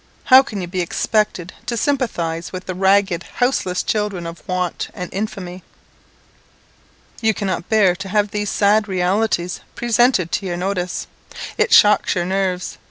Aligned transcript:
How 0.23 0.41
can 0.41 0.61
you 0.61 0.67
be 0.67 0.81
expected 0.81 1.53
to 1.67 1.77
sympathize 1.77 2.51
with 2.51 2.65
the 2.65 2.73
ragged, 2.73 3.21
houseless 3.35 3.83
children 3.83 4.25
of 4.25 4.41
want 4.47 4.89
and 4.95 5.13
infamy! 5.13 5.63
You 7.21 7.35
cannot 7.35 7.69
bear 7.69 7.95
to 7.97 8.09
have 8.09 8.31
these 8.31 8.49
sad 8.49 8.87
realities 8.87 9.59
presented 9.75 10.31
to 10.31 10.47
your 10.47 10.57
notice. 10.57 11.05
It 11.55 11.71
shocks 11.71 12.15
your 12.15 12.25
nerves. 12.25 12.79